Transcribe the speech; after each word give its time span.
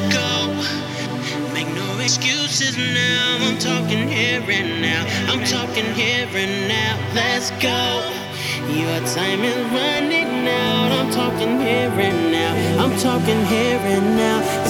let's 0.00 0.14
go. 0.14 1.52
Make 1.54 1.68
no 1.74 1.98
excuses 2.00 2.76
now. 2.76 3.38
I'm 3.40 3.58
talking 3.58 4.08
here 4.08 4.42
and 4.48 4.82
now. 4.82 5.06
I'm 5.28 5.44
talking 5.44 5.86
here 5.94 6.28
and 6.34 6.68
now. 6.68 6.98
Let's 7.14 7.50
go. 7.62 8.12
Your 8.68 9.00
time 9.14 9.42
is 9.42 9.56
running 9.72 10.48
out. 10.48 10.92
I'm 10.92 11.10
talking 11.10 11.60
here 11.60 11.90
and 12.08 12.32
now. 12.32 12.84
I'm 12.84 12.98
talking 12.98 13.44
here 13.46 13.78
and 13.78 14.16
now. 14.16 14.65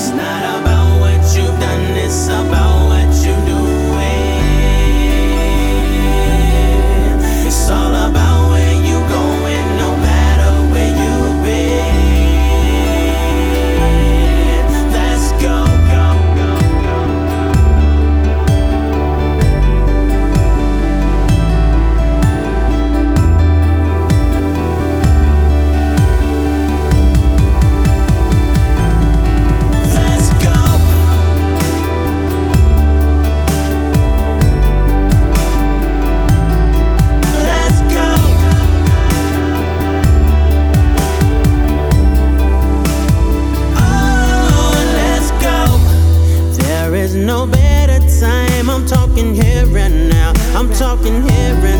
I'm 50.57 50.73
talking 50.73 51.21
here 51.29 51.76